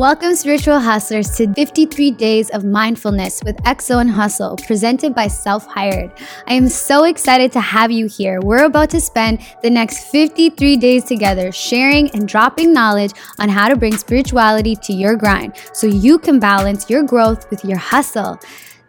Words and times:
Welcome, 0.00 0.34
spiritual 0.34 0.80
hustlers, 0.80 1.28
to 1.36 1.52
53 1.52 2.12
Days 2.12 2.48
of 2.48 2.64
Mindfulness 2.64 3.42
with 3.44 3.58
XO 3.64 4.00
and 4.00 4.10
Hustle, 4.10 4.56
presented 4.56 5.14
by 5.14 5.28
Self 5.28 5.66
Hired. 5.66 6.10
I 6.46 6.54
am 6.54 6.70
so 6.70 7.04
excited 7.04 7.52
to 7.52 7.60
have 7.60 7.90
you 7.90 8.06
here. 8.06 8.40
We're 8.40 8.64
about 8.64 8.88
to 8.90 9.00
spend 9.02 9.40
the 9.62 9.68
next 9.68 10.04
53 10.04 10.78
days 10.78 11.04
together 11.04 11.52
sharing 11.52 12.08
and 12.12 12.26
dropping 12.26 12.72
knowledge 12.72 13.12
on 13.38 13.50
how 13.50 13.68
to 13.68 13.76
bring 13.76 13.94
spirituality 13.94 14.74
to 14.76 14.94
your 14.94 15.16
grind 15.16 15.52
so 15.74 15.86
you 15.86 16.18
can 16.18 16.38
balance 16.38 16.88
your 16.88 17.02
growth 17.02 17.50
with 17.50 17.62
your 17.62 17.76
hustle. 17.76 18.40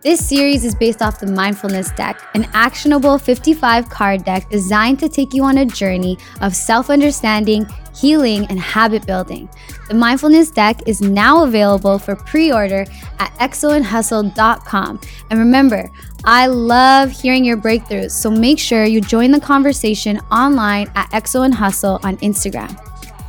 This 0.04 0.27
series 0.27 0.65
is 0.65 0.73
based 0.73 1.04
off 1.04 1.20
the 1.20 1.27
Mindfulness 1.27 1.91
Deck, 1.91 2.20
an 2.33 2.47
actionable 2.54 3.20
55 3.20 3.88
card 3.88 4.25
deck 4.25 4.50
designed 4.50 5.00
to 5.00 5.07
take 5.07 5.31
you 5.31 5.43
on 5.43 5.59
a 5.59 5.65
journey 5.65 6.18
of 6.41 6.55
self 6.55 6.89
understanding, 6.89 7.68
healing, 7.95 8.47
and 8.47 8.59
habit 8.59 9.05
building. 9.05 9.47
The 9.89 9.93
Mindfulness 9.93 10.50
Deck 10.50 10.82
is 10.87 11.01
now 11.01 11.43
available 11.43 12.00
for 12.00 12.15
pre 12.15 12.51
order 12.51 12.87
at 13.19 13.32
xoandhustle.com. 13.37 15.01
And 15.29 15.39
remember, 15.39 15.91
I 16.24 16.47
love 16.47 17.11
hearing 17.11 17.46
your 17.46 17.57
breakthroughs, 17.57 18.10
so 18.10 18.32
make 18.32 18.57
sure 18.57 18.86
you 18.86 19.02
join 19.02 19.29
the 19.29 19.39
conversation 19.39 20.18
online 20.32 20.91
at 20.96 21.11
XO 21.11 21.46
and 21.46 21.54
Hustle 21.54 21.99
on 22.02 22.18
Instagram. 22.18 22.75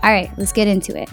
All 0.03 0.11
right, 0.11 0.31
let's 0.39 0.53
get 0.53 0.69
into 0.69 0.99
it. 0.99 1.11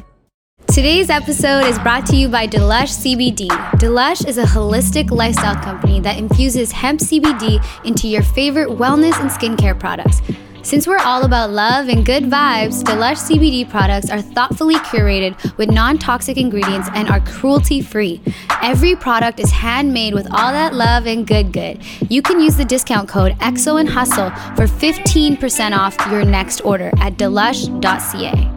Today's 0.79 1.09
episode 1.09 1.65
is 1.65 1.77
brought 1.79 2.05
to 2.05 2.15
you 2.15 2.29
by 2.29 2.47
Delush 2.47 3.03
CBD. 3.03 3.49
Delush 3.79 4.25
is 4.25 4.37
a 4.37 4.45
holistic 4.45 5.11
lifestyle 5.11 5.61
company 5.61 5.99
that 5.99 6.17
infuses 6.17 6.71
hemp 6.71 7.01
CBD 7.01 7.61
into 7.83 8.07
your 8.07 8.21
favorite 8.23 8.69
wellness 8.69 9.19
and 9.19 9.29
skincare 9.29 9.77
products. 9.77 10.21
Since 10.63 10.87
we're 10.87 10.99
all 10.99 11.25
about 11.25 11.49
love 11.49 11.89
and 11.89 12.05
good 12.05 12.23
vibes, 12.23 12.81
Delush 12.81 13.17
CBD 13.29 13.69
products 13.69 14.09
are 14.09 14.21
thoughtfully 14.21 14.75
curated 14.75 15.57
with 15.57 15.69
non 15.69 15.97
toxic 15.97 16.37
ingredients 16.37 16.87
and 16.93 17.09
are 17.09 17.19
cruelty 17.19 17.81
free. 17.81 18.21
Every 18.63 18.95
product 18.95 19.41
is 19.41 19.51
handmade 19.51 20.13
with 20.13 20.27
all 20.31 20.53
that 20.53 20.73
love 20.73 21.07
and 21.07 21.27
good 21.27 21.51
good. 21.51 21.83
You 22.09 22.21
can 22.21 22.39
use 22.39 22.55
the 22.55 22.63
discount 22.63 23.09
code 23.09 23.33
XO 23.39 23.81
and 23.81 23.89
Hustle 23.89 24.29
for 24.55 24.65
15% 24.65 25.77
off 25.77 25.97
your 26.09 26.23
next 26.23 26.61
order 26.61 26.89
at 26.99 27.17
delush.ca. 27.17 28.48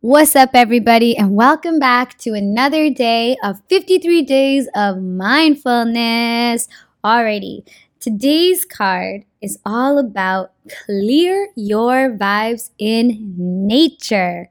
What's 0.00 0.36
up, 0.36 0.50
everybody, 0.54 1.16
and 1.16 1.34
welcome 1.34 1.80
back 1.80 2.16
to 2.18 2.32
another 2.32 2.88
day 2.88 3.36
of 3.42 3.60
53 3.68 4.22
days 4.22 4.68
of 4.76 5.02
mindfulness. 5.02 6.68
Alrighty, 7.04 7.68
today's 7.98 8.64
card 8.64 9.24
is 9.42 9.58
all 9.66 9.98
about 9.98 10.52
clear 10.86 11.48
your 11.56 12.16
vibes 12.16 12.70
in 12.78 13.34
nature. 13.36 14.48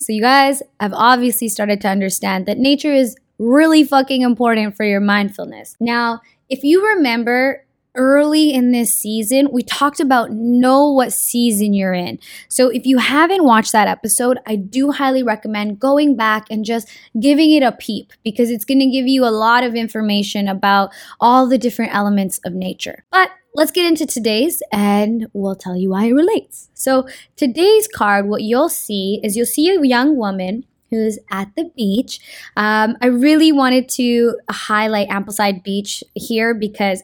So, 0.00 0.12
you 0.12 0.20
guys 0.20 0.62
have 0.80 0.92
obviously 0.92 1.48
started 1.48 1.80
to 1.80 1.88
understand 1.88 2.44
that 2.44 2.58
nature 2.58 2.92
is 2.92 3.16
really 3.38 3.84
fucking 3.84 4.20
important 4.20 4.76
for 4.76 4.84
your 4.84 5.00
mindfulness. 5.00 5.76
Now, 5.80 6.20
if 6.50 6.62
you 6.62 6.86
remember 6.86 7.64
early 7.94 8.52
in 8.52 8.72
this 8.72 8.94
season, 8.94 9.48
we 9.50 9.62
talked 9.62 10.00
about 10.00 10.30
know 10.30 10.90
what 10.90 11.12
season 11.12 11.74
you're 11.74 11.92
in. 11.92 12.18
So 12.48 12.68
if 12.68 12.86
you 12.86 12.98
haven't 12.98 13.44
watched 13.44 13.72
that 13.72 13.88
episode, 13.88 14.38
I 14.46 14.56
do 14.56 14.90
highly 14.90 15.22
recommend 15.22 15.80
going 15.80 16.16
back 16.16 16.46
and 16.50 16.64
just 16.64 16.88
giving 17.18 17.52
it 17.52 17.62
a 17.62 17.72
peep 17.72 18.12
because 18.24 18.50
it's 18.50 18.64
going 18.64 18.80
to 18.80 18.90
give 18.90 19.06
you 19.06 19.24
a 19.24 19.30
lot 19.30 19.64
of 19.64 19.74
information 19.74 20.48
about 20.48 20.90
all 21.20 21.46
the 21.46 21.58
different 21.58 21.94
elements 21.94 22.40
of 22.44 22.52
nature. 22.52 23.04
But 23.10 23.30
let's 23.54 23.72
get 23.72 23.86
into 23.86 24.06
today's 24.06 24.62
and 24.72 25.26
we'll 25.32 25.56
tell 25.56 25.76
you 25.76 25.90
why 25.90 26.06
it 26.06 26.12
relates. 26.12 26.70
So 26.74 27.08
today's 27.36 27.88
card, 27.88 28.28
what 28.28 28.42
you'll 28.42 28.68
see 28.68 29.20
is 29.22 29.36
you'll 29.36 29.46
see 29.46 29.68
a 29.68 29.82
young 29.82 30.16
woman 30.16 30.64
who's 30.90 31.18
at 31.30 31.48
the 31.56 31.70
beach. 31.76 32.20
Um, 32.56 32.96
I 33.00 33.06
really 33.06 33.52
wanted 33.52 33.88
to 33.90 34.36
highlight 34.50 35.08
Ambleside 35.08 35.62
Beach 35.62 36.02
here 36.14 36.52
because 36.52 37.02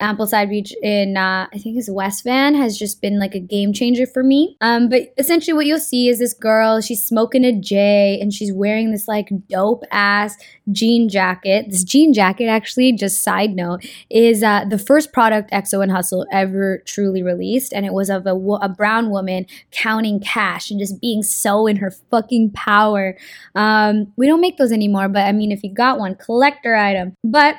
Ambleside 0.00 0.48
Beach 0.48 0.72
in 0.82 1.16
uh, 1.16 1.48
I 1.52 1.58
think 1.58 1.76
it's 1.76 1.90
West 1.90 2.24
Van 2.24 2.54
has 2.54 2.78
just 2.78 3.02
been 3.02 3.18
like 3.18 3.34
a 3.34 3.40
game 3.40 3.72
changer 3.72 4.06
for 4.06 4.22
me. 4.22 4.56
Um, 4.60 4.88
but 4.88 5.12
essentially, 5.18 5.54
what 5.54 5.66
you'll 5.66 5.80
see 5.80 6.08
is 6.08 6.20
this 6.20 6.34
girl. 6.34 6.80
She's 6.80 7.02
smoking 7.02 7.44
a 7.44 7.52
J 7.58 8.18
and 8.20 8.32
she's 8.32 8.52
wearing 8.52 8.92
this 8.92 9.08
like 9.08 9.28
dope 9.48 9.82
ass 9.90 10.36
jean 10.70 11.08
jacket. 11.08 11.66
This 11.68 11.82
jean 11.84 12.12
jacket, 12.12 12.46
actually, 12.46 12.92
just 12.92 13.22
side 13.22 13.56
note, 13.56 13.84
is 14.10 14.42
uh, 14.42 14.64
the 14.64 14.78
first 14.78 15.12
product 15.12 15.50
XO 15.50 15.82
and 15.82 15.90
Hustle 15.90 16.26
ever 16.30 16.82
truly 16.86 17.22
released, 17.22 17.72
and 17.72 17.84
it 17.84 17.92
was 17.92 18.10
of 18.10 18.26
a, 18.26 18.34
a 18.34 18.68
brown 18.68 19.10
woman 19.10 19.46
counting 19.70 20.20
cash 20.20 20.70
and 20.70 20.78
just 20.78 21.00
being 21.00 21.22
so 21.22 21.66
in 21.66 21.76
her 21.76 21.90
fucking 22.10 22.50
power. 22.52 23.16
Um, 23.54 24.12
we 24.16 24.26
don't 24.26 24.40
make 24.40 24.58
those 24.58 24.72
anymore, 24.72 25.08
but 25.08 25.22
I 25.22 25.32
mean, 25.32 25.50
if 25.50 25.62
you 25.62 25.72
got 25.72 25.98
one, 25.98 26.14
collector 26.14 26.76
item. 26.76 27.14
But 27.24 27.56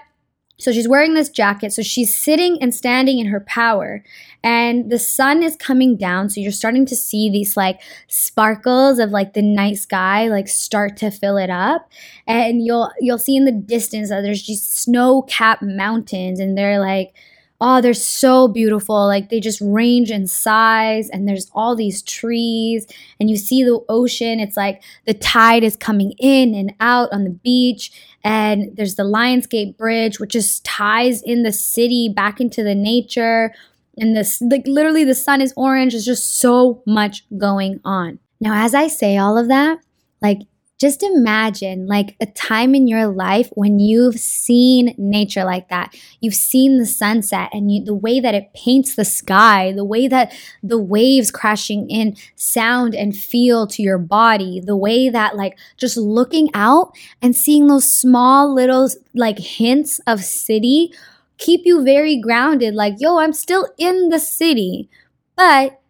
so 0.59 0.73
she's 0.73 0.89
wearing 0.89 1.13
this 1.13 1.29
jacket. 1.29 1.71
So 1.71 1.81
she's 1.81 2.13
sitting 2.13 2.61
and 2.61 2.75
standing 2.75 3.17
in 3.17 3.27
her 3.27 3.39
power. 3.39 4.03
And 4.43 4.91
the 4.91 4.99
sun 4.99 5.41
is 5.41 5.55
coming 5.55 5.95
down. 5.95 6.29
So 6.29 6.41
you're 6.41 6.51
starting 6.51 6.85
to 6.87 6.95
see 6.95 7.29
these 7.29 7.55
like 7.55 7.81
sparkles 8.07 8.99
of 8.99 9.11
like 9.11 9.33
the 9.33 9.41
night 9.41 9.77
sky 9.77 10.27
like 10.27 10.47
start 10.49 10.97
to 10.97 11.11
fill 11.11 11.37
it 11.37 11.49
up. 11.49 11.89
And 12.27 12.63
you'll 12.65 12.91
you'll 12.99 13.17
see 13.17 13.37
in 13.37 13.45
the 13.45 13.51
distance 13.53 14.09
that 14.09 14.21
there's 14.21 14.41
just 14.41 14.77
snow-capped 14.77 15.63
mountains 15.63 16.39
and 16.39 16.57
they're 16.57 16.79
like 16.79 17.13
oh, 17.61 17.81
they're 17.81 17.93
so 17.93 18.47
beautiful. 18.47 19.07
Like 19.07 19.29
they 19.29 19.39
just 19.39 19.61
range 19.61 20.11
in 20.11 20.27
size, 20.27 21.09
and 21.09 21.27
there's 21.27 21.49
all 21.53 21.75
these 21.75 22.01
trees, 22.01 22.87
and 23.19 23.29
you 23.29 23.37
see 23.37 23.63
the 23.63 23.83
ocean. 23.89 24.39
It's 24.39 24.57
like 24.57 24.81
the 25.05 25.13
tide 25.13 25.63
is 25.63 25.75
coming 25.75 26.13
in 26.19 26.55
and 26.55 26.73
out 26.79 27.11
on 27.11 27.23
the 27.23 27.29
beach, 27.29 27.91
and 28.23 28.75
there's 28.75 28.95
the 28.95 29.03
Lions 29.03 29.47
Gate 29.47 29.77
Bridge, 29.77 30.19
which 30.19 30.31
just 30.31 30.63
ties 30.63 31.21
in 31.21 31.43
the 31.43 31.53
city 31.53 32.09
back 32.09 32.39
into 32.39 32.63
the 32.63 32.75
nature. 32.75 33.53
And 33.97 34.15
this, 34.15 34.41
like, 34.41 34.63
literally, 34.65 35.03
the 35.03 35.13
sun 35.13 35.41
is 35.41 35.53
orange. 35.57 35.91
There's 35.91 36.05
just 36.05 36.39
so 36.39 36.81
much 36.85 37.25
going 37.37 37.81
on. 37.83 38.19
Now, 38.39 38.63
as 38.63 38.73
I 38.73 38.87
say 38.87 39.17
all 39.17 39.37
of 39.37 39.49
that, 39.49 39.79
like, 40.21 40.39
just 40.79 41.03
imagine 41.03 41.87
like 41.87 42.15
a 42.21 42.25
time 42.25 42.73
in 42.73 42.87
your 42.87 43.07
life 43.07 43.49
when 43.53 43.79
you've 43.79 44.17
seen 44.17 44.95
nature 44.97 45.43
like 45.43 45.67
that. 45.67 45.93
You've 46.21 46.35
seen 46.35 46.77
the 46.77 46.85
sunset 46.85 47.49
and 47.51 47.69
you, 47.69 47.83
the 47.83 47.93
way 47.93 48.21
that 48.21 48.33
it 48.33 48.53
paints 48.53 48.95
the 48.95 49.03
sky, 49.03 49.73
the 49.73 49.83
way 49.83 50.07
that 50.07 50.33
the 50.63 50.79
waves 50.79 51.31
crashing 51.31 51.89
in 51.89 52.15
sound 52.35 52.95
and 52.95 53.15
feel 53.15 53.67
to 53.67 53.81
your 53.81 53.97
body, 53.97 54.61
the 54.61 54.77
way 54.77 55.09
that 55.09 55.35
like 55.35 55.59
just 55.75 55.97
looking 55.97 56.49
out 56.53 56.95
and 57.21 57.35
seeing 57.35 57.67
those 57.67 57.91
small 57.91 58.53
little 58.53 58.89
like 59.13 59.37
hints 59.37 59.99
of 60.07 60.23
city 60.23 60.93
keep 61.39 61.61
you 61.65 61.83
very 61.83 62.19
grounded. 62.19 62.75
Like, 62.75 62.95
yo, 62.99 63.17
I'm 63.17 63.33
still 63.33 63.67
in 63.77 64.09
the 64.09 64.19
city, 64.19 64.89
but 65.35 65.81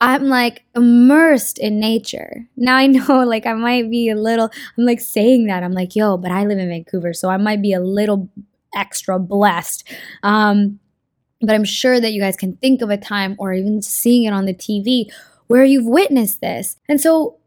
I'm 0.00 0.24
like 0.26 0.64
immersed 0.74 1.58
in 1.58 1.80
nature. 1.80 2.46
Now 2.56 2.76
I 2.76 2.86
know 2.88 3.24
like 3.24 3.46
I 3.46 3.54
might 3.54 3.90
be 3.90 4.08
a 4.08 4.16
little, 4.16 4.50
I'm 4.78 4.84
like 4.84 5.00
saying 5.00 5.46
that. 5.46 5.62
I'm 5.62 5.72
like, 5.72 5.96
yo, 5.96 6.16
but 6.16 6.30
I 6.30 6.44
live 6.44 6.58
in 6.58 6.68
Vancouver, 6.68 7.12
so 7.12 7.30
I 7.30 7.36
might 7.36 7.62
be 7.62 7.72
a 7.72 7.80
little 7.80 8.28
extra 8.74 9.18
blessed. 9.18 9.88
Um, 10.22 10.80
but 11.40 11.54
I'm 11.54 11.64
sure 11.64 12.00
that 12.00 12.12
you 12.12 12.20
guys 12.20 12.36
can 12.36 12.56
think 12.56 12.82
of 12.82 12.90
a 12.90 12.96
time 12.96 13.36
or 13.38 13.52
even 13.52 13.82
seeing 13.82 14.24
it 14.24 14.32
on 14.32 14.46
the 14.46 14.54
TV 14.54 15.10
where 15.46 15.64
you've 15.64 15.86
witnessed 15.86 16.40
this. 16.40 16.76
And 16.88 17.00
so 17.00 17.38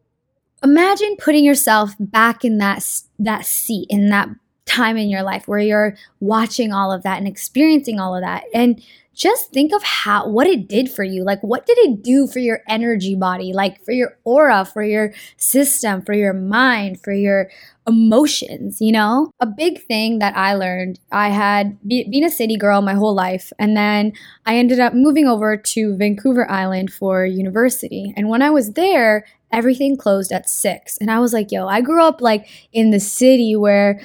imagine 0.64 1.16
putting 1.18 1.44
yourself 1.44 1.94
back 2.00 2.44
in 2.44 2.58
that 2.58 2.85
that 3.19 3.46
seat 3.46 3.88
in 3.90 4.09
that 4.09 4.29
time 4.67 4.97
in 4.97 5.09
your 5.09 5.23
life 5.23 5.47
where 5.47 5.59
you're 5.59 5.97
watching 6.19 6.72
all 6.72 6.91
of 6.91 7.03
that 7.03 7.17
and 7.17 7.28
experiencing 7.28 8.00
all 8.00 8.16
of 8.16 8.22
that 8.22 8.44
and 8.53 8.81
just 9.17 9.51
think 9.51 9.73
of 9.73 9.81
how 9.81 10.29
what 10.29 10.45
it 10.45 10.67
did 10.67 10.91
for 10.91 11.03
you. 11.03 11.23
Like 11.23 11.41
what 11.41 11.66
did 11.66 11.78
it 11.79 12.03
do 12.03 12.28
for 12.28 12.38
your 12.38 12.61
energy 12.69 13.16
body, 13.16 13.51
like 13.51 13.83
for 13.83 13.91
your 13.91 14.16
aura, 14.23 14.63
for 14.63 14.83
your 14.83 15.11
system, 15.38 16.03
for 16.03 16.14
your 16.14 16.34
mind, 16.34 17.02
for 17.02 17.11
your 17.11 17.49
emotions, 17.87 18.79
you 18.79 18.91
know? 18.91 19.31
A 19.40 19.47
big 19.47 19.81
thing 19.81 20.19
that 20.19 20.37
I 20.37 20.53
learned, 20.53 20.99
I 21.11 21.29
had 21.29 21.79
be, 21.87 22.08
been 22.08 22.23
a 22.23 22.29
city 22.29 22.58
girl 22.58 22.84
my 22.84 22.93
whole 22.93 23.16
life 23.16 23.52
and 23.58 23.75
then 23.75 24.13
I 24.46 24.58
ended 24.58 24.79
up 24.79 24.93
moving 24.93 25.28
over 25.28 25.58
to 25.58 25.97
Vancouver 25.97 26.49
Island 26.49 26.93
for 26.93 27.25
university. 27.25 28.13
And 28.16 28.29
when 28.29 28.43
I 28.43 28.52
was 28.52 28.73
there, 28.73 29.25
everything 29.52 29.97
closed 29.97 30.31
at 30.31 30.47
6. 30.47 30.97
And 30.99 31.09
I 31.09 31.20
was 31.20 31.34
like, 31.34 31.52
yo, 31.52 31.67
I 31.67 31.81
grew 31.81 32.03
up 32.03 32.22
like 32.22 32.47
in 32.72 32.91
the 32.91 32.99
city 32.99 33.55
where 33.55 33.99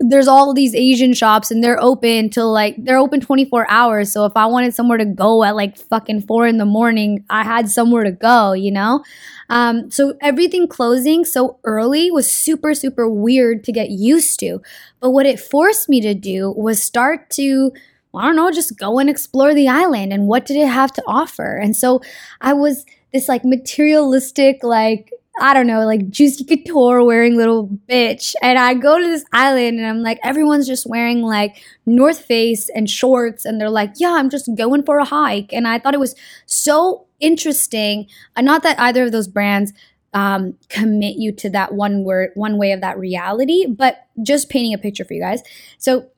there's 0.00 0.28
all 0.28 0.52
these 0.52 0.74
Asian 0.74 1.14
shops 1.14 1.50
and 1.50 1.62
they're 1.62 1.80
open 1.80 2.28
till 2.28 2.52
like 2.52 2.74
they're 2.78 2.98
open 2.98 3.20
24 3.20 3.70
hours. 3.70 4.12
So 4.12 4.24
if 4.24 4.32
I 4.36 4.46
wanted 4.46 4.74
somewhere 4.74 4.98
to 4.98 5.04
go 5.04 5.44
at 5.44 5.54
like 5.54 5.76
fucking 5.76 6.22
four 6.22 6.46
in 6.46 6.58
the 6.58 6.64
morning, 6.64 7.24
I 7.30 7.44
had 7.44 7.70
somewhere 7.70 8.04
to 8.04 8.10
go, 8.10 8.52
you 8.52 8.72
know? 8.72 9.04
Um, 9.48 9.90
so 9.90 10.14
everything 10.20 10.66
closing 10.66 11.24
so 11.24 11.58
early 11.64 12.10
was 12.10 12.30
super, 12.30 12.74
super 12.74 13.08
weird 13.08 13.62
to 13.64 13.72
get 13.72 13.90
used 13.90 14.40
to. 14.40 14.60
But 15.00 15.10
what 15.10 15.26
it 15.26 15.38
forced 15.38 15.88
me 15.88 16.00
to 16.00 16.14
do 16.14 16.50
was 16.50 16.82
start 16.82 17.30
to 17.30 17.72
I 18.16 18.26
don't 18.26 18.36
know, 18.36 18.50
just 18.52 18.78
go 18.78 19.00
and 19.00 19.10
explore 19.10 19.54
the 19.54 19.66
island 19.66 20.12
and 20.12 20.28
what 20.28 20.46
did 20.46 20.56
it 20.56 20.68
have 20.68 20.92
to 20.92 21.02
offer. 21.04 21.56
And 21.56 21.76
so 21.76 22.00
I 22.40 22.52
was 22.52 22.86
this 23.12 23.28
like 23.28 23.44
materialistic, 23.44 24.62
like 24.62 25.12
I 25.40 25.52
don't 25.52 25.66
know, 25.66 25.84
like 25.84 26.10
Juicy 26.10 26.44
Couture 26.44 27.04
wearing 27.04 27.36
little 27.36 27.68
bitch. 27.88 28.34
And 28.40 28.58
I 28.58 28.74
go 28.74 28.98
to 28.98 29.04
this 29.04 29.24
island 29.32 29.78
and 29.78 29.86
I'm 29.86 30.02
like, 30.02 30.20
everyone's 30.22 30.66
just 30.66 30.86
wearing 30.86 31.22
like 31.22 31.62
North 31.86 32.20
Face 32.24 32.68
and 32.68 32.88
shorts. 32.88 33.44
And 33.44 33.60
they're 33.60 33.70
like, 33.70 33.94
yeah, 33.96 34.12
I'm 34.12 34.30
just 34.30 34.48
going 34.54 34.84
for 34.84 34.98
a 34.98 35.04
hike. 35.04 35.52
And 35.52 35.66
I 35.66 35.78
thought 35.78 35.94
it 35.94 36.00
was 36.00 36.14
so 36.46 37.06
interesting. 37.18 38.06
Uh, 38.36 38.42
not 38.42 38.62
that 38.62 38.78
either 38.78 39.04
of 39.04 39.12
those 39.12 39.26
brands 39.26 39.72
um, 40.12 40.54
commit 40.68 41.16
you 41.16 41.32
to 41.32 41.50
that 41.50 41.74
one 41.74 42.04
word, 42.04 42.30
one 42.34 42.56
way 42.56 42.70
of 42.70 42.80
that 42.80 42.98
reality, 42.98 43.66
but 43.66 44.06
just 44.22 44.48
painting 44.48 44.72
a 44.72 44.78
picture 44.78 45.04
for 45.04 45.14
you 45.14 45.20
guys. 45.20 45.42
So 45.78 46.10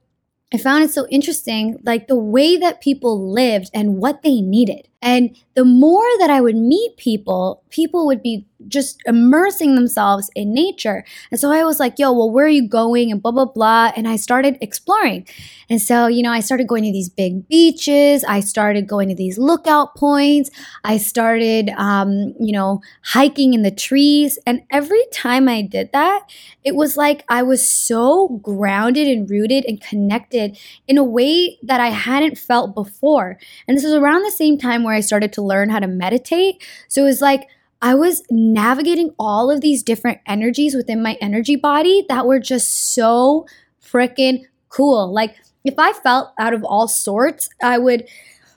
I 0.53 0.59
found 0.59 0.85
it 0.85 0.91
so 0.91 1.07
interesting, 1.09 1.79
like 1.85 2.07
the 2.07 2.17
way 2.17 2.57
that 2.59 2.83
people 2.83 3.33
lived 3.33 3.71
and 3.75 3.97
what 3.97 4.23
they 4.23 4.41
needed. 4.41 4.89
And 5.03 5.37
the 5.55 5.65
more 5.65 6.07
that 6.19 6.31
I 6.31 6.41
would 6.41 6.57
meet 6.57 6.97
people, 6.97 7.63
people 7.71 8.07
would 8.07 8.23
be 8.23 8.47
just 8.69 9.01
immersing 9.07 9.75
themselves 9.75 10.31
in 10.35 10.53
nature. 10.53 11.05
And 11.31 11.39
so 11.39 11.53
I 11.53 11.65
was 11.65 11.79
like, 11.79 11.99
yo, 11.99 12.13
well, 12.13 12.31
where 12.31 12.47
are 12.47 12.51
you 12.51 12.67
going? 12.67 13.11
And 13.13 13.23
blah, 13.23 13.33
blah, 13.33 13.45
blah. 13.45 13.93
And 13.97 14.09
I 14.09 14.17
started 14.17 14.57
exploring. 14.61 15.27
And 15.69 15.81
so, 15.81 16.07
you 16.07 16.23
know, 16.23 16.33
I 16.33 16.41
started 16.41 16.67
going 16.67 16.85
to 16.85 16.93
these 16.93 17.09
big 17.09 17.47
beaches. 17.49 18.25
I 18.25 18.41
started 18.41 18.89
going 18.89 19.09
to 19.09 19.15
these 19.15 19.39
lookout 19.39 19.95
points. 19.95 20.51
I 20.85 20.97
started, 20.97 21.71
um, 21.77 22.35
you 22.41 22.53
know, 22.53 22.81
hiking 23.05 23.55
in 23.55 23.63
the 23.63 23.71
trees. 23.71 24.39
And 24.47 24.63
every 24.71 25.05
time 25.13 25.49
I 25.49 25.63
did 25.63 25.91
that, 25.93 26.23
it 26.65 26.75
was 26.75 26.97
like 26.97 27.25
I 27.29 27.43
was 27.43 27.69
so 27.69 28.29
grounded 28.43 29.07
and 29.07 29.29
rooted 29.29 29.65
and 29.67 29.81
connected 29.81 30.59
in 30.89 30.99
a 30.99 31.05
way 31.05 31.59
that 31.63 31.81
I 31.81 31.89
hadn't 31.89 32.39
felt 32.39 32.75
before. 32.75 33.39
And 33.69 33.77
this 33.77 33.85
was 33.85 33.95
around 33.95 34.23
the 34.23 34.31
same 34.31 34.57
time 34.59 34.83
where 34.87 34.95
I 34.95 35.01
started 35.01 35.33
to 35.35 35.43
learn 35.43 35.69
how 35.69 35.81
to 35.81 35.87
meditate. 35.87 36.63
So 36.89 37.03
it 37.03 37.07
was 37.07 37.21
like 37.21 37.49
I 37.83 37.95
was 37.95 38.23
navigating 38.31 39.15
all 39.19 39.51
of 39.51 39.61
these 39.61 39.83
different 39.83 40.21
energies 40.27 40.75
within 40.75 41.03
my 41.03 41.19
energy 41.21 41.57
body 41.57 42.07
that 42.09 42.27
were 42.27 42.41
just 42.41 42.95
so 42.95 43.47
freaking 43.83 44.45
cool. 44.71 45.13
Like 45.13 45.37
if 45.65 45.75
I 45.79 45.93
felt 45.93 46.31
out 46.39 46.55
of 46.55 46.65
all 46.65 46.89
sorts, 46.89 47.49
I 47.63 47.79
would 47.79 48.09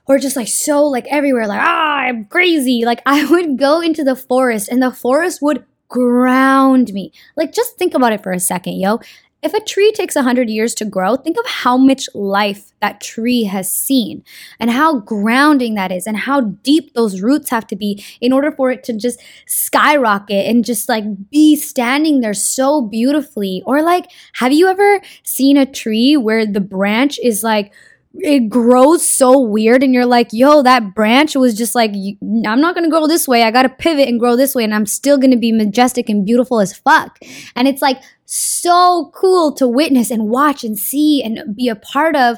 or 0.06 0.18
just 0.18 0.36
like 0.36 0.48
so 0.48 0.86
like 0.86 1.06
everywhere 1.08 1.48
like 1.48 1.62
ah 1.62 1.98
I'm 1.98 2.26
crazy. 2.26 2.86
Like 2.86 3.02
I 3.06 3.26
would 3.26 3.58
go 3.58 3.82
into 3.82 4.04
the 4.04 4.16
forest 4.16 4.70
and 4.70 4.82
the 4.82 4.92
forest 4.92 5.42
would 5.42 5.66
ground 5.90 6.94
me. 6.94 7.12
Like 7.36 7.52
just 7.52 7.78
think 7.78 7.94
about 7.94 8.14
it 8.14 8.24
for 8.24 8.32
a 8.32 8.40
second, 8.40 8.76
yo. 8.80 9.00
If 9.42 9.54
a 9.54 9.64
tree 9.64 9.92
takes 9.94 10.16
100 10.16 10.50
years 10.50 10.76
to 10.76 10.86
grow, 10.86 11.16
think 11.16 11.38
of 11.38 11.46
how 11.46 11.78
much 11.78 12.10
life 12.14 12.72
that 12.82 13.00
tree 13.00 13.44
has 13.44 13.72
seen 13.72 14.24
and 14.60 14.70
how 14.70 15.00
grounding 15.00 15.76
that 15.76 15.92
is 15.92 16.06
and 16.06 16.18
how 16.18 16.42
deep 16.42 16.94
those 16.94 17.22
roots 17.22 17.50
have 17.50 17.66
to 17.68 17.76
be 17.78 18.04
in 18.20 18.34
order 18.34 18.52
for 18.52 18.70
it 18.70 18.84
to 18.84 18.94
just 18.94 19.22
skyrocket 19.48 20.46
and 20.46 20.66
just 20.66 20.90
like 20.90 21.06
be 21.30 21.56
standing 21.56 22.20
there 22.20 22.34
so 22.34 22.82
beautifully. 22.82 23.64
Or 23.66 23.82
like, 23.82 24.12
have 24.34 24.52
you 24.52 24.68
ever 24.68 25.02
seen 25.24 25.56
a 25.56 25.66
tree 25.66 26.18
where 26.18 26.46
the 26.46 26.62
branch 26.62 27.18
is 27.24 27.42
like, 27.42 27.72
it 28.16 28.50
grows 28.50 29.08
so 29.08 29.40
weird 29.40 29.84
and 29.84 29.94
you're 29.94 30.06
like 30.06 30.30
yo 30.32 30.64
that 30.64 30.96
branch 30.96 31.36
was 31.36 31.56
just 31.56 31.76
like 31.76 31.92
i'm 31.94 32.60
not 32.60 32.74
gonna 32.74 32.90
grow 32.90 33.08
this 33.08 33.28
way. 33.28 33.44
I 33.44 33.52
gotta 33.52 33.70
pivot 33.70 34.08
and 34.08 34.20
grow 34.20 34.36
this 34.36 34.56
way 34.56 34.64
and 34.64 34.74
i'm 34.74 34.86
still 34.86 35.18
gonna 35.18 35.38
be 35.38 35.52
majestic 35.52 36.10
and 36.10 36.26
beautiful 36.26 36.60
as 36.60 36.76
fuck. 36.76 37.20
And 37.56 37.68
it's 37.68 37.82
like 37.82 38.02
so 38.26 39.12
cool 39.14 39.52
to 39.54 39.68
witness 39.68 40.12
and 40.12 40.30
watch 40.30 40.64
and 40.64 40.78
see 40.78 41.24
and 41.24 41.56
be 41.56 41.70
a 41.70 41.76
part 41.76 42.16
of 42.16 42.38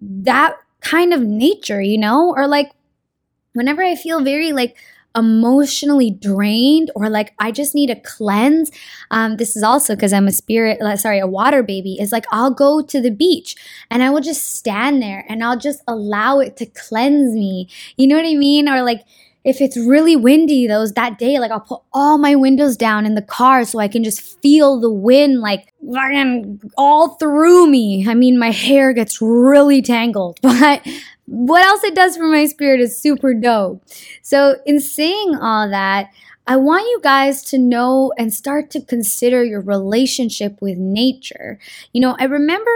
that 0.00 0.56
kind 0.80 1.12
of 1.12 1.22
nature 1.22 1.80
you 1.80 1.98
know? 1.98 2.34
Or 2.36 2.46
like 2.46 2.72
whenever 3.54 3.82
i 3.82 3.94
feel 3.94 4.22
very 4.22 4.52
like 4.52 4.76
emotionally 5.16 6.10
drained 6.10 6.90
or 6.94 7.08
like 7.08 7.34
I 7.38 7.50
just 7.50 7.74
need 7.74 7.90
a 7.90 7.96
cleanse. 7.96 8.70
Um, 9.10 9.36
this 9.36 9.56
is 9.56 9.62
also 9.62 9.94
because 9.94 10.12
I'm 10.12 10.28
a 10.28 10.32
spirit, 10.32 10.78
sorry, 10.98 11.18
a 11.18 11.26
water 11.26 11.62
baby. 11.62 11.98
Is 12.00 12.12
like 12.12 12.26
I'll 12.30 12.50
go 12.50 12.82
to 12.82 13.00
the 13.00 13.10
beach 13.10 13.56
and 13.90 14.02
I 14.02 14.10
will 14.10 14.20
just 14.20 14.54
stand 14.54 15.02
there 15.02 15.24
and 15.28 15.42
I'll 15.42 15.58
just 15.58 15.82
allow 15.88 16.40
it 16.40 16.56
to 16.58 16.66
cleanse 16.66 17.34
me. 17.34 17.68
You 17.96 18.06
know 18.06 18.16
what 18.16 18.26
I 18.26 18.34
mean? 18.34 18.68
Or 18.68 18.82
like 18.82 19.02
if 19.46 19.60
it's 19.60 19.76
really 19.76 20.16
windy 20.16 20.66
those 20.66 20.92
that 20.94 21.20
day, 21.20 21.38
like 21.38 21.52
I'll 21.52 21.60
put 21.60 21.80
all 21.92 22.18
my 22.18 22.34
windows 22.34 22.76
down 22.76 23.06
in 23.06 23.14
the 23.14 23.22
car 23.22 23.64
so 23.64 23.78
I 23.78 23.86
can 23.86 24.02
just 24.02 24.20
feel 24.42 24.80
the 24.80 24.90
wind 24.90 25.40
like 25.40 25.72
all 26.76 27.10
through 27.10 27.68
me. 27.68 28.08
I 28.08 28.14
mean, 28.14 28.40
my 28.40 28.50
hair 28.50 28.92
gets 28.92 29.22
really 29.22 29.82
tangled, 29.82 30.40
but 30.42 30.84
what 31.26 31.64
else 31.64 31.84
it 31.84 31.94
does 31.94 32.16
for 32.16 32.26
my 32.26 32.46
spirit 32.46 32.80
is 32.80 32.98
super 32.98 33.34
dope. 33.34 33.82
So, 34.22 34.56
in 34.64 34.80
saying 34.80 35.36
all 35.40 35.68
that, 35.68 36.10
I 36.46 36.56
want 36.56 36.84
you 36.84 37.00
guys 37.02 37.42
to 37.44 37.58
know 37.58 38.12
and 38.16 38.32
start 38.32 38.70
to 38.70 38.80
consider 38.80 39.42
your 39.42 39.60
relationship 39.60 40.62
with 40.62 40.78
nature. 40.78 41.58
You 41.92 42.00
know, 42.00 42.16
I 42.20 42.24
remember 42.24 42.70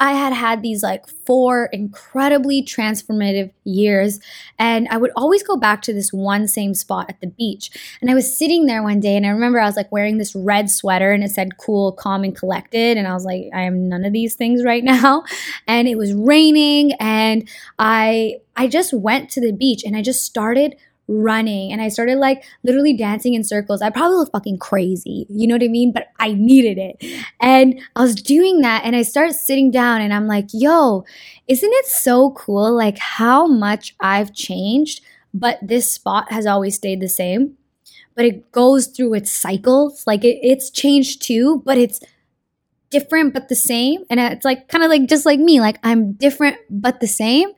I 0.00 0.12
had 0.12 0.32
had 0.32 0.62
these 0.62 0.82
like 0.82 1.08
four 1.08 1.66
incredibly 1.72 2.62
transformative 2.62 3.50
years, 3.64 4.20
and 4.58 4.86
I 4.88 4.96
would 4.96 5.10
always 5.16 5.42
go 5.42 5.56
back 5.56 5.82
to 5.82 5.92
this 5.92 6.12
one 6.12 6.46
same 6.46 6.74
spot 6.74 7.06
at 7.08 7.20
the 7.20 7.26
beach. 7.26 7.70
And 8.00 8.10
I 8.10 8.14
was 8.14 8.36
sitting 8.36 8.66
there 8.66 8.82
one 8.82 9.00
day, 9.00 9.16
and 9.16 9.26
I 9.26 9.30
remember 9.30 9.58
I 9.58 9.66
was 9.66 9.76
like 9.76 9.90
wearing 9.90 10.18
this 10.18 10.34
red 10.36 10.70
sweater, 10.70 11.10
and 11.12 11.24
it 11.24 11.30
said 11.32 11.58
cool, 11.58 11.92
calm, 11.92 12.22
and 12.22 12.36
collected. 12.36 12.96
And 12.96 13.08
I 13.08 13.14
was 13.14 13.24
like, 13.24 13.48
I 13.52 13.62
am 13.62 13.88
none 13.88 14.04
of 14.04 14.12
these 14.12 14.34
things 14.34 14.64
right 14.64 14.84
now. 14.84 15.24
And 15.66 15.86
it 15.86 15.98
was 15.98 16.14
raining, 16.14 16.92
and 16.94 17.48
I 17.78 18.36
I 18.56 18.66
just 18.66 18.92
went 18.92 19.30
to 19.30 19.40
the 19.40 19.52
beach 19.52 19.84
and 19.84 19.96
I 19.96 20.02
just 20.02 20.24
started 20.24 20.74
running 21.08 21.72
and 21.72 21.80
I 21.80 21.88
started 21.88 22.18
like 22.18 22.44
literally 22.62 22.92
dancing 22.92 23.34
in 23.34 23.42
circles. 23.42 23.82
I 23.82 23.90
probably 23.90 24.18
look 24.18 24.30
fucking 24.30 24.58
crazy, 24.58 25.26
you 25.28 25.46
know 25.46 25.54
what 25.54 25.62
I 25.62 25.68
mean? 25.68 25.92
But 25.92 26.08
I 26.18 26.34
needed 26.34 26.78
it. 26.78 27.02
And 27.40 27.80
I 27.96 28.02
was 28.02 28.14
doing 28.14 28.60
that 28.60 28.84
and 28.84 28.94
I 28.94 29.02
started 29.02 29.34
sitting 29.34 29.70
down 29.70 30.00
and 30.02 30.12
I'm 30.12 30.26
like, 30.26 30.48
yo, 30.52 31.04
isn't 31.48 31.72
it 31.72 31.86
so 31.86 32.30
cool 32.32 32.76
like 32.76 32.98
how 32.98 33.46
much 33.46 33.96
I've 34.00 34.34
changed, 34.34 35.00
but 35.32 35.58
this 35.62 35.90
spot 35.90 36.30
has 36.30 36.46
always 36.46 36.76
stayed 36.76 37.00
the 37.00 37.08
same? 37.08 37.56
But 38.14 38.26
it 38.26 38.52
goes 38.52 38.88
through 38.88 39.14
its 39.14 39.30
cycles. 39.30 40.06
Like 40.06 40.24
it, 40.24 40.38
it's 40.42 40.70
changed 40.70 41.22
too, 41.22 41.62
but 41.64 41.78
it's 41.78 42.00
different 42.90 43.34
but 43.34 43.48
the 43.48 43.54
same. 43.54 44.04
And 44.10 44.18
it's 44.18 44.44
like 44.44 44.68
kind 44.68 44.84
of 44.84 44.90
like 44.90 45.06
just 45.06 45.26
like 45.26 45.38
me 45.38 45.60
like 45.60 45.78
i'm 45.82 46.12
different 46.12 46.56
but 46.70 47.00
the 47.00 47.06
same. 47.06 47.50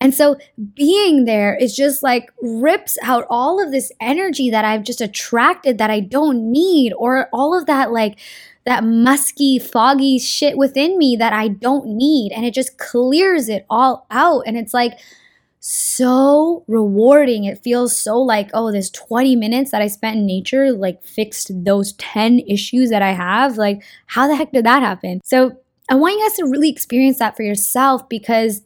And 0.00 0.14
so 0.14 0.36
being 0.74 1.24
there 1.24 1.56
is 1.56 1.74
just 1.74 2.02
like 2.02 2.32
rips 2.40 2.96
out 3.02 3.26
all 3.28 3.62
of 3.62 3.70
this 3.70 3.92
energy 4.00 4.50
that 4.50 4.64
i've 4.64 4.82
just 4.82 5.00
attracted 5.00 5.78
that 5.78 5.90
i 5.90 6.00
don't 6.00 6.50
need 6.50 6.92
or 6.94 7.28
all 7.32 7.56
of 7.56 7.66
that 7.66 7.92
like 7.92 8.18
that 8.64 8.84
musky 8.84 9.58
foggy 9.58 10.18
shit 10.18 10.56
within 10.56 10.98
me 10.98 11.16
that 11.16 11.32
i 11.32 11.48
don't 11.48 11.86
need. 11.86 12.32
And 12.32 12.44
it 12.44 12.54
just 12.54 12.78
clears 12.78 13.48
it 13.48 13.66
all 13.70 14.06
out. 14.10 14.42
And 14.46 14.56
it's 14.56 14.74
like 14.74 14.98
so 15.60 16.64
rewarding. 16.68 17.44
It 17.44 17.58
feels 17.58 17.96
so 17.96 18.20
like, 18.20 18.50
oh, 18.54 18.72
this 18.72 18.90
20 18.90 19.36
minutes 19.36 19.70
that 19.70 19.82
I 19.82 19.88
spent 19.88 20.16
in 20.16 20.26
nature 20.26 20.72
like 20.72 21.02
fixed 21.04 21.50
those 21.64 21.92
10 21.94 22.40
issues 22.40 22.90
that 22.90 23.02
I 23.02 23.12
have. 23.12 23.56
Like, 23.56 23.82
how 24.06 24.26
the 24.26 24.36
heck 24.36 24.52
did 24.52 24.64
that 24.66 24.82
happen? 24.82 25.20
So, 25.24 25.56
I 25.90 25.94
want 25.94 26.14
you 26.14 26.22
guys 26.22 26.36
to 26.36 26.44
really 26.44 26.68
experience 26.68 27.18
that 27.18 27.34
for 27.34 27.42
yourself 27.42 28.08
because 28.10 28.60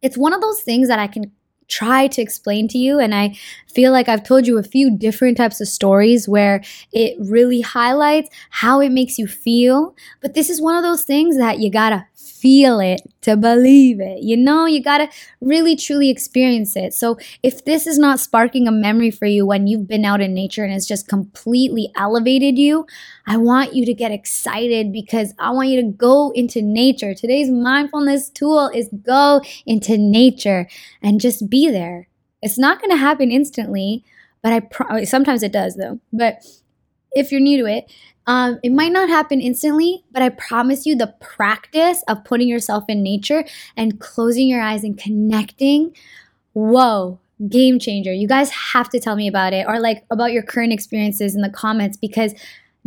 it's 0.00 0.16
one 0.16 0.32
of 0.32 0.40
those 0.40 0.62
things 0.62 0.88
that 0.88 0.98
I 0.98 1.06
can 1.06 1.30
try 1.68 2.06
to 2.06 2.22
explain 2.22 2.68
to 2.68 2.78
you. 2.78 2.98
And 2.98 3.14
I 3.14 3.36
feel 3.72 3.92
like 3.92 4.08
I've 4.08 4.22
told 4.22 4.46
you 4.46 4.58
a 4.58 4.62
few 4.62 4.96
different 4.96 5.36
types 5.36 5.60
of 5.60 5.68
stories 5.68 6.28
where 6.28 6.62
it 6.92 7.16
really 7.20 7.60
highlights 7.60 8.30
how 8.50 8.80
it 8.80 8.90
makes 8.90 9.18
you 9.18 9.26
feel. 9.26 9.94
But 10.20 10.34
this 10.34 10.48
is 10.48 10.60
one 10.60 10.76
of 10.76 10.82
those 10.82 11.02
things 11.02 11.36
that 11.38 11.58
you 11.58 11.70
gotta 11.70 12.06
feel 12.16 12.80
it 12.80 13.02
to 13.20 13.36
believe 13.36 14.00
it. 14.00 14.22
You 14.22 14.36
know, 14.36 14.66
you 14.66 14.82
got 14.82 14.98
to 14.98 15.08
really 15.40 15.76
truly 15.76 16.08
experience 16.08 16.74
it. 16.74 16.94
So, 16.94 17.18
if 17.42 17.64
this 17.64 17.86
is 17.86 17.98
not 17.98 18.20
sparking 18.20 18.66
a 18.66 18.72
memory 18.72 19.10
for 19.10 19.26
you 19.26 19.44
when 19.46 19.66
you've 19.66 19.86
been 19.86 20.04
out 20.04 20.20
in 20.20 20.32
nature 20.34 20.64
and 20.64 20.72
it's 20.72 20.86
just 20.86 21.08
completely 21.08 21.92
elevated 21.96 22.58
you, 22.58 22.86
I 23.26 23.36
want 23.36 23.74
you 23.74 23.84
to 23.86 23.94
get 23.94 24.12
excited 24.12 24.92
because 24.92 25.34
I 25.38 25.50
want 25.50 25.68
you 25.68 25.82
to 25.82 25.88
go 25.88 26.30
into 26.34 26.62
nature. 26.62 27.14
Today's 27.14 27.50
mindfulness 27.50 28.30
tool 28.30 28.70
is 28.74 28.88
go 29.02 29.42
into 29.66 29.98
nature 29.98 30.68
and 31.02 31.20
just 31.20 31.50
be 31.50 31.70
there. 31.70 32.08
It's 32.42 32.58
not 32.58 32.80
going 32.80 32.90
to 32.90 32.96
happen 32.96 33.30
instantly, 33.30 34.04
but 34.42 34.52
I 34.52 34.60
pro- 34.60 35.04
sometimes 35.04 35.42
it 35.42 35.52
does 35.52 35.76
though. 35.76 36.00
But 36.12 36.44
if 37.12 37.32
you're 37.32 37.40
new 37.40 37.62
to 37.64 37.70
it, 37.70 37.90
um, 38.26 38.58
it 38.62 38.72
might 38.72 38.92
not 38.92 39.08
happen 39.08 39.40
instantly, 39.40 40.04
but 40.10 40.22
I 40.22 40.30
promise 40.30 40.84
you 40.84 40.96
the 40.96 41.14
practice 41.20 42.02
of 42.08 42.24
putting 42.24 42.48
yourself 42.48 42.84
in 42.88 43.02
nature 43.02 43.44
and 43.76 44.00
closing 44.00 44.48
your 44.48 44.60
eyes 44.60 44.82
and 44.82 44.98
connecting, 44.98 45.94
whoa, 46.52 47.20
game 47.48 47.78
changer. 47.78 48.12
You 48.12 48.26
guys 48.26 48.50
have 48.50 48.88
to 48.90 49.00
tell 49.00 49.14
me 49.14 49.28
about 49.28 49.52
it 49.52 49.66
or 49.68 49.78
like 49.78 50.04
about 50.10 50.32
your 50.32 50.42
current 50.42 50.72
experiences 50.72 51.36
in 51.36 51.42
the 51.42 51.50
comments 51.50 51.96
because 51.96 52.34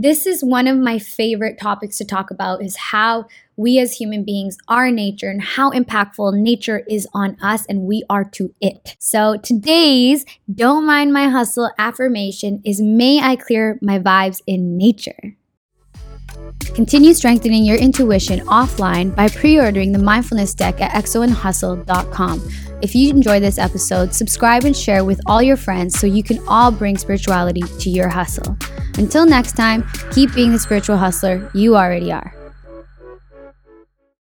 This 0.02 0.26
is 0.26 0.46
one 0.46 0.66
of 0.66 0.78
my 0.78 0.98
favorite 0.98 1.60
topics 1.60 1.98
to 1.98 2.06
talk 2.06 2.32
about 2.32 2.64
is 2.64 2.78
how 2.78 3.26
we 3.58 3.80
as 3.80 3.92
human 3.92 4.24
beings 4.24 4.58
are 4.70 4.92
nature 4.92 5.30
and 5.30 5.42
how 5.42 5.72
impactful 5.72 6.40
nature 6.40 6.86
is 6.88 7.06
on 7.14 7.36
us 7.42 7.66
and 7.66 7.82
we 7.82 8.06
are 8.10 8.24
to 8.24 8.56
it. 8.62 8.96
So 8.98 9.36
today's 9.44 10.24
don't 10.56 10.86
mind 10.86 11.12
my 11.12 11.28
hustle 11.28 11.70
affirmation 11.78 12.62
is 12.64 12.80
may 12.80 13.20
I 13.20 13.36
clear 13.36 13.78
my 13.82 14.00
vibes 14.00 14.42
in 14.48 14.78
nature. 14.78 15.36
Continue 16.74 17.14
strengthening 17.14 17.66
your 17.66 17.78
intuition 17.78 18.40
offline 18.42 19.16
by 19.16 19.28
pre 19.28 19.60
ordering 19.60 19.92
the 19.92 20.00
mindfulness 20.00 20.54
deck 20.54 20.80
at 20.82 20.94
xoandhustle.com. 20.94 22.50
If 22.82 22.96
you 22.96 23.10
enjoyed 23.10 23.44
this 23.44 23.58
episode, 23.58 24.14
subscribe 24.14 24.64
and 24.64 24.76
share 24.76 25.04
with 25.04 25.20
all 25.26 25.42
your 25.42 25.58
friends 25.58 26.00
so 26.00 26.08
you 26.08 26.24
can 26.24 26.40
all 26.48 26.72
bring 26.72 26.98
spirituality 26.98 27.62
to 27.62 27.90
your 27.90 28.08
hustle. 28.08 28.58
Until 28.98 29.26
next 29.26 29.54
time, 29.54 29.86
keep 30.12 30.34
being 30.34 30.52
the 30.52 30.60
spiritual 30.60 30.98
hustler 30.98 31.50
you 31.54 31.76
already 31.76 32.12
are. 32.12 32.39